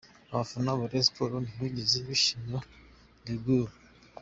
[0.31, 2.59] Abafana ba Rayon Sports ntibigeze bishimira
[3.23, 3.75] Degaulle.